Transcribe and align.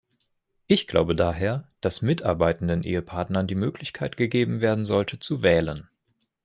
Ich 0.65 0.87
glaube 0.87 1.15
daher, 1.15 1.67
dass 1.79 2.01
mitarbeitenden 2.01 2.81
Ehepartnern 2.81 3.45
die 3.45 3.53
Möglichkeit 3.53 4.17
gegeben 4.17 4.59
werden 4.59 4.83
sollte 4.83 5.19
zu 5.19 5.43
wählen. 5.43 5.89